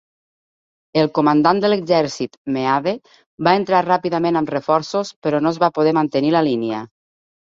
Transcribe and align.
El 1.01 1.09
comandant 1.17 1.59
de 1.65 1.69
l'exèrcit, 1.69 2.37
Meade, 2.55 2.93
va 3.47 3.53
entrar 3.61 3.83
ràpidament 3.87 4.41
amb 4.41 4.53
reforços 4.55 5.13
però 5.27 5.43
no 5.45 5.51
es 5.55 5.59
va 5.65 5.71
poder 5.79 5.93
mantenir 6.01 6.33
la 6.37 6.45
línia. 6.49 6.83